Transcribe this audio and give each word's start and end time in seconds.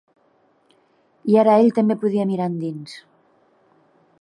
I 1.33 1.37
ara 1.41 1.57
ell 1.65 1.69
també 1.81 1.99
podia 2.05 2.25
mirar 2.31 2.49
endins. 2.53 2.97